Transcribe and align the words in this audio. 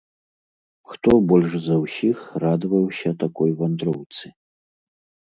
Хто 0.91 1.11
больш 1.31 1.51
за 1.67 1.75
ўсіх 1.83 2.17
радаваўся 2.43 3.09
такой 3.25 3.53
вандроўцы? 3.61 4.25